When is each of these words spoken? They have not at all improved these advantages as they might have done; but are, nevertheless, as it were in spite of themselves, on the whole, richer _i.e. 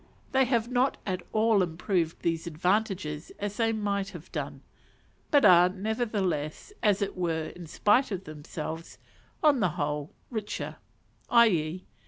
They 0.31 0.45
have 0.45 0.67
not 0.71 0.97
at 1.05 1.21
all 1.31 1.61
improved 1.61 2.23
these 2.23 2.47
advantages 2.47 3.31
as 3.37 3.57
they 3.57 3.71
might 3.71 4.09
have 4.09 4.31
done; 4.31 4.63
but 5.29 5.45
are, 5.45 5.69
nevertheless, 5.69 6.73
as 6.81 7.03
it 7.03 7.15
were 7.15 7.49
in 7.49 7.67
spite 7.67 8.09
of 8.09 8.23
themselves, 8.23 8.97
on 9.43 9.59
the 9.59 9.69
whole, 9.77 10.15
richer 10.31 10.77
_i.e. 11.29 11.85